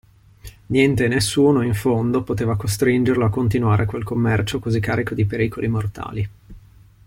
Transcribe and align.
Niente 0.65 1.05
e 1.05 1.07
nessuno 1.07 1.61
in 1.61 1.75
fondo 1.75 2.23
poteva 2.23 2.57
costringerlo 2.57 3.23
a 3.23 3.29
continuare 3.29 3.85
quel 3.85 4.01
commercio 4.03 4.57
così 4.57 4.79
carico 4.79 5.13
di 5.13 5.27
pericoli 5.27 5.67
mortali. 5.67 6.29